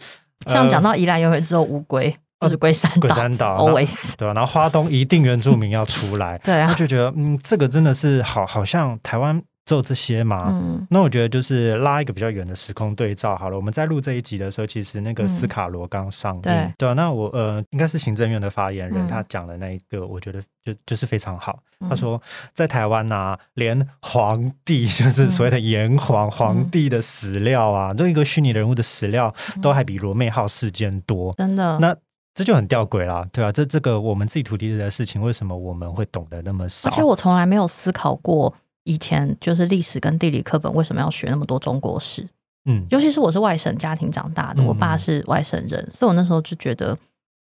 [0.46, 4.34] 像讲到宜兰，又会只有乌龟，或者龟山岛，龟山岛，always 对吧？
[4.34, 9.42] 然后花东一定原住民要出来， 对啊，他就觉得嗯，这个真的是好，好像台湾。
[9.68, 13.56] 做这些嘛，嗯，那我觉得就是拉一个比较远的时空对照好了。
[13.56, 21.58] 我们在录这一集的时候，其实那个斯卡罗刚上映，嗯、对对、啊、那我呃，应该是行政院的发言人，嗯、他讲的那一个，我觉得就就是非常好。
[21.80, 22.18] 嗯、他说，
[22.54, 31.78] 在台湾呐、啊，连皇帝就是所谓的炎黄皇帝的史料啊，这、嗯、一个虚拟人物的史料，都还比罗妹号事件多，真的。
[31.78, 31.94] 那
[32.34, 33.52] 这就很吊诡啦，对吧、啊？
[33.52, 36.88] 这这个我们自己土地的事情，为什么我们会懂得那么少？
[36.88, 38.54] 而且我从来没有思考过。
[38.88, 42.26] 以前就是历史跟地理课本为什么要学那么多中国史？
[42.64, 46.96] 嗯，尤其是我是外省家庭长大的，我爸是外省人，嗯、所以我那时候就觉得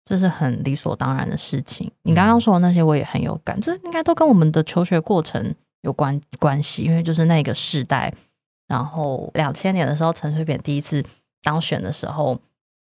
[0.05, 1.89] 这是很理所当然的事情。
[2.03, 8.13] 你刚刚说的那些我也很有感，这应该都跟我们的求学过程有关关系，因为就是那个时代。
[8.67, 11.05] 然后两千年的时候，陈水扁第一次
[11.43, 12.39] 当选的时候，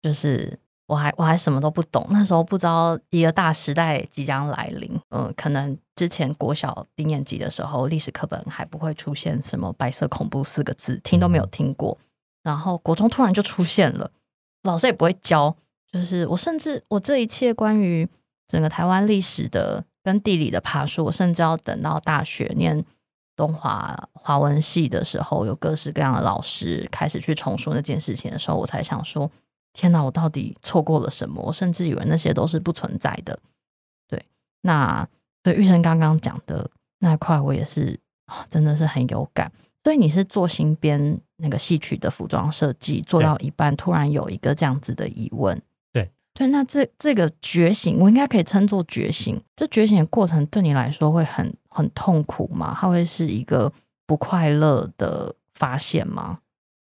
[0.02, 0.58] 就是。
[0.90, 5.00] 我还我还什么都不懂，那时候不知道一个大时代即将来临。
[5.12, 11.96] 嗯，可能之前国小低年级的时候，历史课本还不会出现什么“白色恐怖”四个字，听都没有听过。
[12.42, 14.10] 然后国中突然就出现了，
[14.64, 15.56] 老师也不会教。
[15.92, 18.10] 就是我甚至我这一切关于
[18.48, 22.84] 整个台湾历史的跟地理的爬树，我甚至要等到大学念
[23.36, 29.30] 东华华文系的时候，有各式各样的老师开始去重述那件事情的时候，我才想说。
[29.80, 31.42] 天哪，我到底错过了什么？
[31.42, 33.40] 我甚至以为那些都是不存在的。
[34.10, 34.22] 对，
[34.60, 35.08] 那
[35.42, 37.98] 对玉生刚刚讲的那块，我也是
[38.50, 39.50] 真的是很有感。
[39.82, 45.58] 所以你是做新编那个戏曲的服装设计，做到一半突然有一个这样子的疑问。
[45.94, 49.42] 对对，那这这个觉醒，我应该可以称作觉醒。
[49.56, 52.76] 这觉醒的过程对你来说会很很痛苦吗？
[52.78, 53.72] 它会是一个
[54.06, 56.40] 不快乐的发现吗？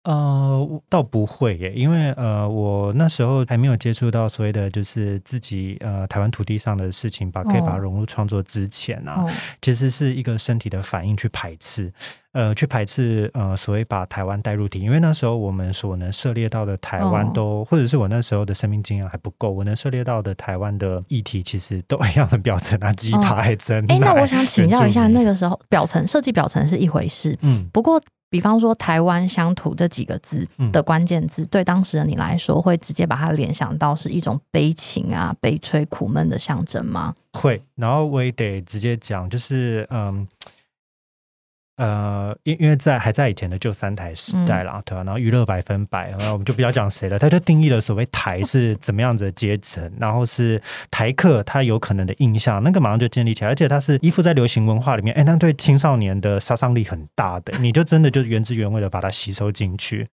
[0.09, 9.29] 呃，倒不会耶，因为呃，我那时候还没有接触到所谓的就是自己呃台湾土地上的事情，把可以把它融入创作之前啊，哦、
[9.61, 11.93] 其实是一个身体的反应去排斥，
[12.31, 23.85] 呃，去排斥呃所谓把台湾带入体，因为那时候我们所能涉猎到的台湾都，哦、或者是我那时候的生命经验还不够，我能涉猎到的台湾的议题其实都一样的表层啊，鸡排真。
[23.91, 28.01] 哎、哦，那我想请教一下， 那个时候表层设计表层是一回事，嗯，不过。
[28.29, 37.15] 比方说“台湾乡土”这几个字的关键字，嗯、对当时的你来说，会直接把它联想到是一种悲情啊、悲催、苦闷的象征吗？
[37.33, 39.97] 会，然后我也得直接讲，就是嗯。
[40.07, 40.27] 呃，
[42.43, 45.03] 因因为在还在以前的旧三台时代啦，嗯、对吧、啊？
[45.05, 50.61] 然后娱乐百分百，然后我们就不要讲谁了，他就定义了所谓台 是怎么样子的阶层，然后是
[50.91, 60.07] 台客他有可能的印象，那个马上就建立起来，而且它是依附在流行文化里面，哎，那对青少年的杀伤力很大的，你就真的就原汁原味的把它吸收进去。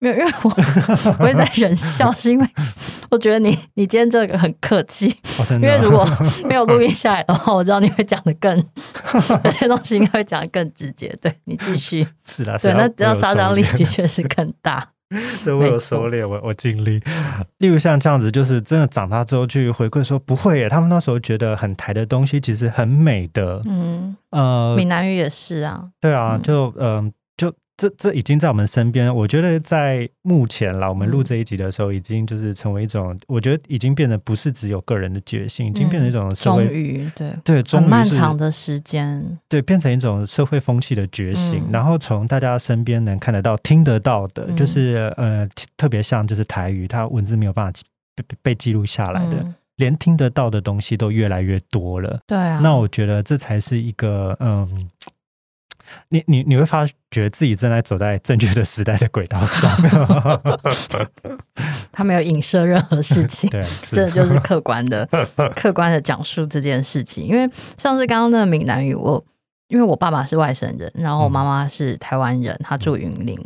[0.00, 0.50] 没有，因为我
[1.20, 2.46] 我也在忍笑， 是因为
[3.10, 6.08] 我觉得你你今天这个很客气，哦、因为如果
[6.44, 8.56] 没有录音下来的话，我知道你会讲的更
[9.44, 11.14] 有些东西应该会讲的更直接。
[11.20, 14.88] 对，你继续， 是啦，对，那只要杀伤力的确是更大。
[15.44, 17.02] 对，我有收敛，我我尽力。
[17.58, 23.60] 例如像这样子，就是真的长大之后去回馈说不会耶，他们那时候觉得很台的东西其实很美的。
[23.66, 25.84] 嗯，呃，闽南语也是啊。
[26.00, 27.04] 对啊，就嗯。
[27.04, 27.12] 呃
[27.80, 36.68] 这这已经在我们身边，我觉得在目前啦，我们录这一集的时候，已经就是成为一种，嗯、我觉得已经变得不是只有个人的觉醒，已经变成一种社会，
[37.16, 41.62] 对对，很漫长的时间，对，变成一种社会风气的觉醒。
[41.68, 47.80] 嗯、然后从大家身边能看得到、听得到的，嗯、就是呃，特别像就是台语，它文字没有办法
[48.14, 52.20] 被被记录下来的，嗯、连听得到的东西都越来越多了。
[52.26, 54.90] 对啊，那我觉得这才是一个嗯。
[56.08, 59.70] 你你你会发觉自己正在走在正确的时代的轨道上，
[61.92, 65.06] 他没有影射任何事情， 对， 这就是客观的、
[65.56, 67.24] 客观的讲述这件事情。
[67.24, 69.24] 因为像是刚刚那个闽南语，我
[69.68, 73.38] 因为我爸爸是外省人，然后我妈妈是台湾人，她住云林，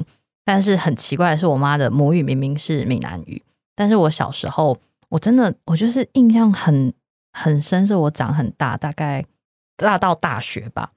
[0.44, 3.42] 但是很奇怪的是，我妈的母语明明是闽南语，
[3.76, 4.78] 但是我小时候
[5.10, 6.92] 我真的我就是印象很
[7.32, 9.24] 很深，是我长很大，大概
[9.76, 10.90] 大到大学吧。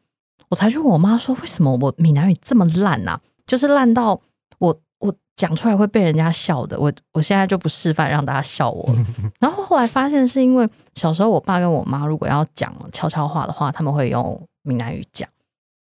[0.49, 3.19] 我才去问我妈说，为什么我闽南语这么烂啊？
[3.45, 4.19] 就是烂到
[4.59, 6.79] 我我讲出来会被人家笑的。
[6.79, 8.89] 我我现在就不示范让大家笑我。
[9.39, 15.29] 然后后来发现是因为小时候我爸跟我妈如果要讲悄悄话的话，他们会用闽南语讲，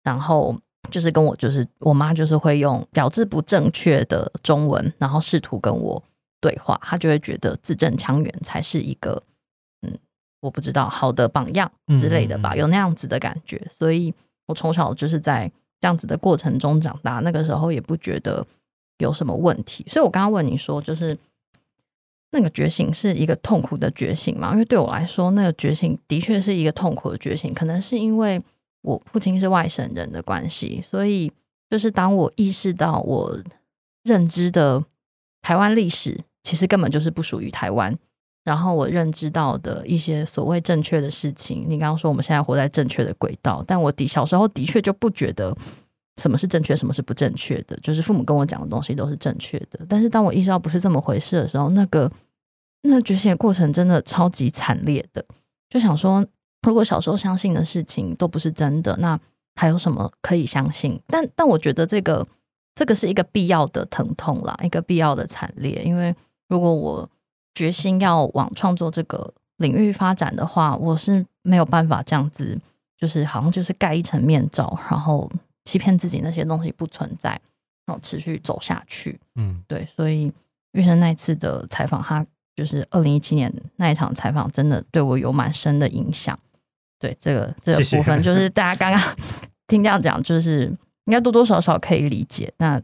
[0.05, 0.57] 然后
[0.91, 6.03] 就是跟我就是我妈就是会用表字不正确的中文，然后试图跟我
[6.41, 9.21] 对话，她就会觉得字正腔圆才是一个
[9.83, 9.99] 嗯，
[10.41, 14.15] 我不知道好的榜样之类的吧，有那样子的感觉，所以。
[14.47, 18.47] 我从小就是在这样子的过程中长大，那个时候也不觉得
[18.99, 19.85] 有什么问题。
[19.89, 21.17] 所以我刚刚问你说，就是
[22.31, 24.53] 那个觉醒是一个痛苦的觉醒吗？
[24.53, 27.53] 因为对我来说，那个觉醒的确是一个痛苦的觉醒。
[27.53, 28.43] 可能是因为
[28.83, 31.31] 我父亲是外省人的关系，所以
[31.71, 33.39] 就是当我意识到我
[34.05, 34.85] 认知的
[35.43, 37.97] 台湾历史其实根本就是不属于台湾。
[38.47, 45.53] 然后我认知到的一些所谓正确的事情，你刚刚说我们现在活在正确的轨道，但我的小时候的确就不觉得
[46.23, 49.85] 什么是正确，什么是不正确的，就是父母跟我讲的东西都是正确的。
[49.89, 52.09] 但是当我意识到不是这么回事的时候，那个
[52.83, 55.25] 那觉醒的过程真的超级惨烈的，
[55.69, 56.25] 就想说，
[56.63, 59.19] 如果小时候相信的事情都不是真的，那
[59.57, 60.97] 还有什么可以相信？
[61.09, 62.25] 但但我觉得这个
[62.77, 66.15] 这个是一个必要的疼痛啦，一个必要的惨烈，因为
[66.49, 67.11] 如果我
[67.57, 72.57] 决心要往创作这个领域发展的话，我是没有办法这样子，
[72.99, 75.29] 就是好像就是盖一层面罩，然后
[75.65, 77.31] 欺骗自己那些东西不存在，
[77.87, 79.19] 然后持续走下去。
[79.37, 80.31] 嗯，对，所以
[80.73, 86.39] 玉生那次的采访，他就是二零一七年那一场采访，真的对我有蛮深的影响。
[86.99, 89.17] 对，这个这个部分，就是大家刚刚
[89.67, 90.67] 听这样讲，就是
[91.07, 92.53] 应该多多少少可以理解。
[92.59, 92.79] 那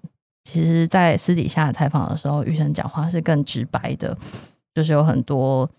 [0.44, 4.16] 其实，在私底下采访的时候，玉生讲话是更直白的。
[4.74, 5.70] 就是有很多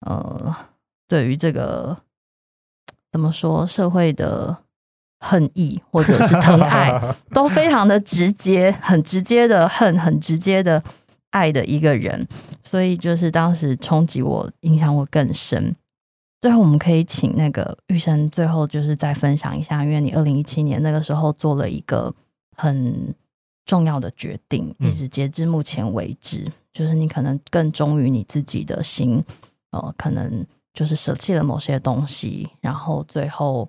[0.00, 0.54] 呃，
[1.08, 1.96] 对于这个
[3.10, 4.56] 怎么说，社会的
[5.20, 10.82] 恨意或者是疼爱， 都非常的直接，很直接的恨，很直接的
[11.30, 12.26] 爱的一个人，
[12.64, 15.76] 所以就是当时冲击我，影响我更深。
[16.40, 22.12] 最后，我们可以请那个玉生最后就是再分享一下，因为你二零一七年那个时候做了一个
[22.56, 23.14] 很
[23.64, 29.22] 重要的决定，一直截至目前为止，嗯、就是你可能更忠于你自己的心，
[29.72, 33.68] 呃，可能就是舍弃了某些东西，然后最后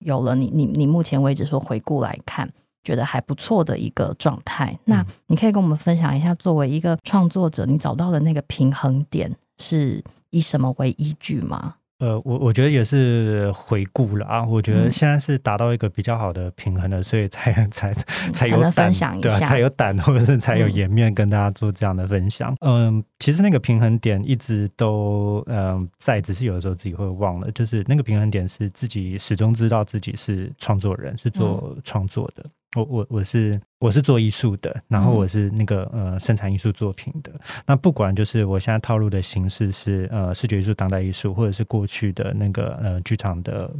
[0.00, 2.50] 有了你你你目前为止说回顾来看，
[2.84, 4.78] 觉得还不错的一个状态。
[4.84, 11.76] 那你可以跟我们分享一下，作为一个创作者，你找到的那个平衡点是以什么为依据吗？
[12.02, 17.94] 呃，我我觉得也是回顾了啊，我觉得现在是达到一个比较好的平衡了，嗯、所以才才
[18.32, 22.56] 才有胆，对啊，才有胆或者是才有颜面跟大家做这样的分享。
[22.60, 32.42] 嗯，嗯，其实那个平衡点一直都嗯在，只是有的时候自己会忘了，就是那个平衡点是自己始终知道自己是创作人，是做创作的。
[32.44, 37.32] 嗯我我我是我是做艺术的，然后我是那个呃生产艺术作品的。
[37.66, 43.70] 那不管就是我现在套路的形式是呃视觉艺术、当代艺术，或者是过去的那个呃剧场的。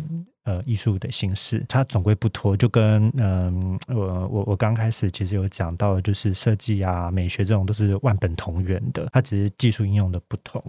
[0.44, 10.60] 呃，艺术的形式，它总归不脱，就跟嗯、我我我刚开始其实有讲到，就是设计啊、美学这种都是万本同源的，它只是技术应用的不同，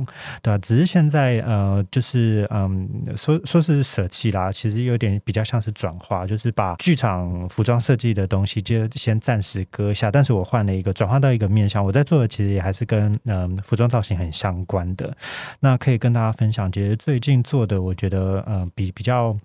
[0.43, 0.57] 对吧？
[0.59, 15.17] 只是现在呃，就是嗯，说说是舍弃啦，其实有点比较像是转化，就是把剧场服装设计的东西就先暂时搁下，但是我换了一个转化到一个面向，我在做的其实也还是跟嗯、服装造型很相关的，
[15.59, 19.35] 那可以跟大家分享，其实最近做的，我觉得嗯、比比较。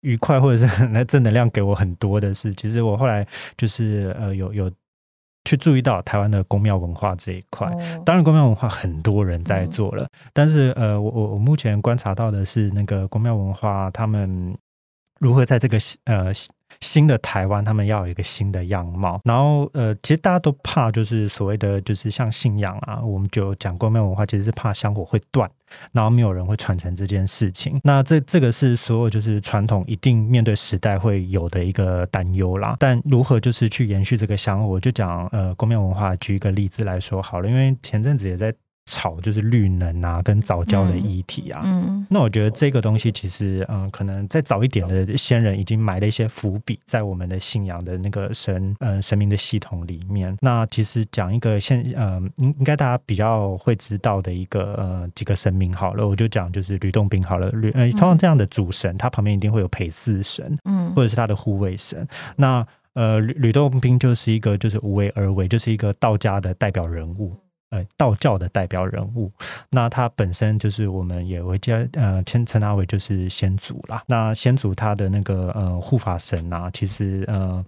[0.00, 3.26] 愉快或者是那正能量给我很多的是，其实我后来
[3.56, 4.70] 就是呃有有
[5.44, 7.68] 去注意到台湾的公庙文化这一块。
[7.68, 14.56] 哦、当然，公庙文化很多人在做了，嗯、但是呃，我我我目前观察到的是，那个公庙文化他们
[15.20, 16.32] 如何在这个呃。
[16.82, 19.18] 新的台湾，他们要有一个新的样貌。
[19.24, 25.50] 然后，呃，其实大家都怕，就是所谓的，就是像信仰啊，我们就讲宫庙文化，其实是怕香火会断，
[25.92, 27.80] 然后没有人会传承这件事情。
[27.82, 32.76] 那这这个是所有就是传统一定面对时代会有的一个担忧啦。
[32.78, 38.54] 但如何就是去延续这个香火，我就讲呃公庙文化，举一个例子来说好了，因为前阵子也在。
[38.88, 41.62] 炒就是绿能啊，跟早教的议题啊。
[41.64, 50.34] 嗯，嗯，那我觉得这个东西其实，嗯，可能再早一点的先人已经埋了一些伏笔在我们的信仰的那个神，嗯，神明的系统里面。
[50.40, 57.50] 那其实讲一个现，嗯，应应该大家比较会知道的一个，呃，几个神明好了，我就讲就是吕洞宾好了。
[57.50, 62.06] 吕，呃，通常这样的主神，他旁边一定会有陪祀神，嗯，或者是他的护卫神。
[62.36, 67.36] 那，呃，吕吕洞宾就是一个就是无为而为，就是一个道家的代表人物。
[67.70, 69.30] 呃，道教的代表人物，
[69.68, 74.02] 那他本身就是我们也会叫呃称称他为就是先祖啦。
[74.06, 77.62] 那先祖他的那个呃护法神啊，其实呃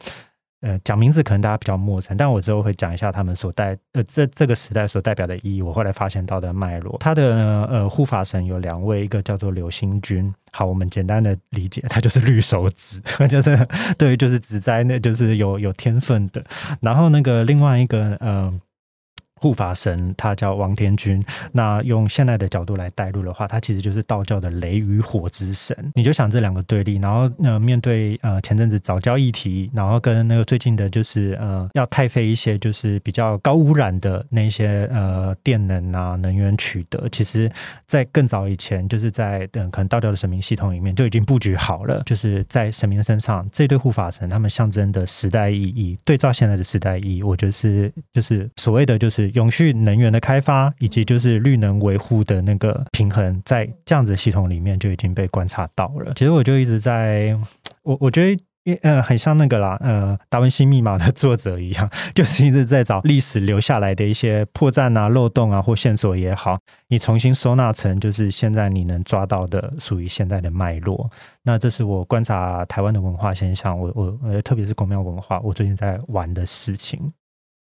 [0.62, 5.61] 呃讲名字可能大家比较陌生，但我之后会讲一下他们所代呃这这个时代所代表的意义。
[5.61, 10.34] 我后来发现到的脉络，他的呃护法神有两位，一个叫做刘星君。
[10.51, 12.98] 好，我们简单的理解，他就是绿手指，
[13.28, 13.55] 就是
[13.98, 16.42] 对，就是指在那就是有有天分的。
[16.80, 18.51] 然后那个另外一个呃。
[19.41, 25.74] 护法神他叫王天君，那用现代的角度来带入的话，他其实就是道教的雷与火之神。
[25.95, 37.51] 你就想这两个对立，然后呃面对呃前阵子早教议题，然后跟那个最近的就是呃要太费一些就是比较高污染的那些呃电能啊能源取得，其实
[37.86, 49.29] 在更早以前就是在嗯、可能道教的神明系统里面就已经布局好了，就是在神明身上这对护法神他们象征的时代意义，对照现在的时代意义，我觉得是就是所谓的就是。
[49.34, 56.12] 永续能源的开发，以及就是绿能维护的那个平衡，在这样子系统里面就已经被观察到了。
[56.14, 57.36] 其实我就一直在，
[57.82, 66.58] 我我觉得，呃，很像那个啦，呃，达文西密码的作者一样， 就是一直在找历史留下来的一些破绽啊、漏洞啊或线索也好，
[66.88, 71.10] 你重新收纳成就是现在你能抓到的属于现在的脉络。
[71.42, 77.10] 那这是我观察台湾的文化现象，我我呃，特别是宫庙文化，我最近在玩的事情。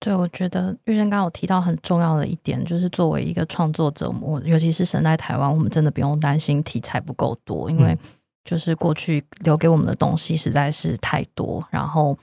[0.06, 7.98] 对，我觉得玉生刚刚有提到很重要的一点，就是作为一个创作者，我尤其是身在台湾，我们真的不用担心题材不够多，因为
[8.44, 12.16] 就是过去留给我们的东西实在是太多，然后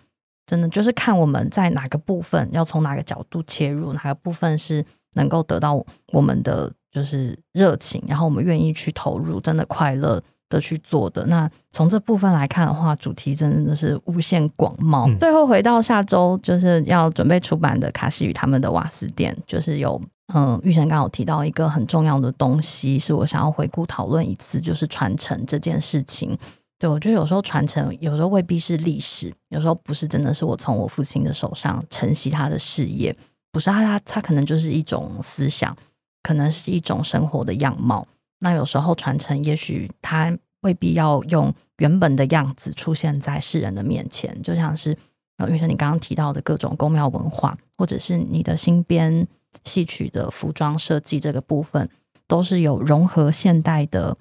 [0.47, 10.23] 真的就是看我们在哪个部分要从哪个角度切入，哪个部分是能够得到我们的就是热情，然后我们愿意去投入，真的快乐。
[10.53, 11.25] 的去做的。
[11.27, 15.11] 那从这部分来看的话，主题真的是无限广袤。
[15.11, 20.01] 嗯、最后回到下周就是要准备出版的卡西与他们的瓦斯店，就是有
[20.35, 26.37] 嗯，玉生刚好提到一个很重要的东西，是我想要回顾讨论一次，就是传承这件事情。
[26.79, 33.17] 对，我觉得有时候传承有时候未必是历史，有时候不是真的是我从我父亲的手上承袭他的事业，
[33.53, 35.77] 不是他他他可能就是一种思想，
[36.23, 38.07] 可能是一种生活的样貌。
[38.43, 44.97] 那有时候传承，也许他未必要用原本的样子出现在世人的面前，就像是
[45.39, 49.27] 呃玉生你刚刚提到的各种宫庙文化，或者是你的新编
[49.65, 51.89] 戏曲的服装设计这个部分，
[52.27, 54.17] 都是有融合现代的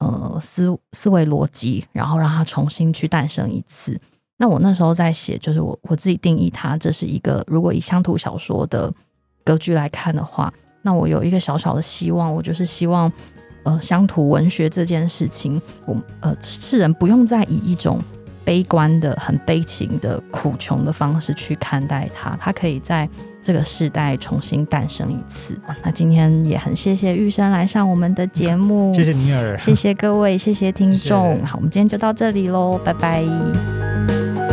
[0.00, 3.98] 呃思思维逻辑，然后让它重新去诞生一次。
[4.36, 8.92] 那我那时候在写，就是我我自己定义它，这是一个如果以乡土小说的
[9.42, 10.52] 格局来看的话，
[10.82, 13.10] 那我有一个小小的希望，我就是希望，
[13.66, 17.98] 呃，乡土文学这件事情，我呃世人不用再以一种
[18.44, 23.08] 悲观的、很悲情的、苦穷的方式去看待它，它可以在
[23.42, 25.58] 这个时代重新诞生一次。
[25.82, 31.44] 那今天也很谢谢玉生来上我们的节目，谢谢尼尔，谢谢各位，谢谢听众。
[31.44, 34.45] 好，我们今天就到这里喽，拜拜。